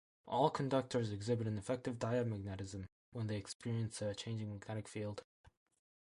[0.25, 5.23] All conductors exhibit an effective diamagnetism when they experience a changing magnetic field.